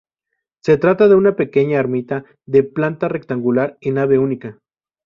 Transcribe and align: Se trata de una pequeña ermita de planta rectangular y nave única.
Se 0.63 0.77
trata 0.79 1.07
de 1.07 1.13
una 1.13 1.35
pequeña 1.35 1.77
ermita 1.77 2.25
de 2.47 2.63
planta 2.63 3.07
rectangular 3.07 3.77
y 3.81 3.91
nave 3.91 4.17
única. 4.17 4.57